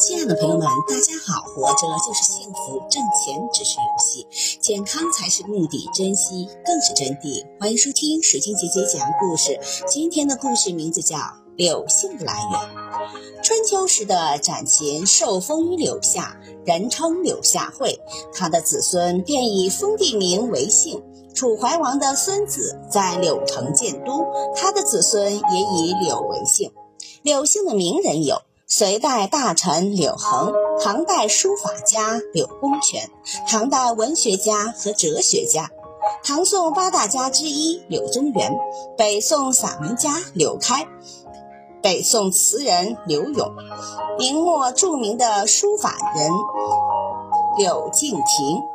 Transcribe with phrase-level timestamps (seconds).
[0.00, 1.42] 亲爱的朋友们，大家好！
[1.50, 4.26] 活着就是幸福，挣钱只是游戏，
[4.60, 7.44] 健康才是目的，珍惜更是真谛。
[7.58, 9.58] 欢迎收听水晶姐姐讲故事。
[9.88, 11.16] 今天的故事名字叫
[11.56, 12.60] 《柳姓的来源》。
[13.42, 17.98] 春秋时的展禽受封于柳下，人称柳下惠。
[18.32, 21.02] 他的子孙便以封地名为姓。
[21.34, 24.24] 楚怀王的孙子在柳城建都，
[24.54, 26.70] 他的子孙也以柳为姓。
[27.22, 28.40] 柳姓的名人有。
[28.76, 33.08] 隋代大臣柳恒，唐代书法家柳公权，
[33.46, 35.70] 唐代文学家和哲学家，
[36.24, 38.52] 唐宋八大家之一柳宗元，
[38.98, 40.88] 北宋散文家柳开，
[41.80, 43.48] 北宋词人柳永，
[44.18, 46.28] 明末著名的书法人
[47.56, 48.73] 柳敬亭。